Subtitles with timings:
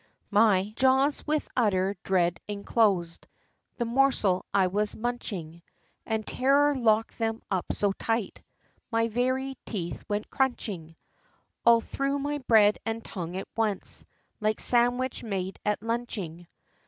[0.01, 0.07] V.
[0.31, 3.27] My jaws with utter dread enclos'd
[3.77, 5.61] The morsel I was munching,
[6.07, 8.41] And terror lock'd them up so tight,
[8.91, 10.95] My very teeth went crunching
[11.67, 14.03] All through my bread and tongue at once,
[14.39, 16.47] Like sandwich made at lunching.